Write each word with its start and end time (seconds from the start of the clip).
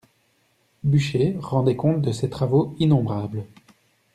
Buchez 0.83 1.35
rendait 1.39 1.75
compte 1.75 2.01
de 2.01 2.11
ses 2.11 2.27
travaux 2.27 2.75
innombrables. 2.79 3.45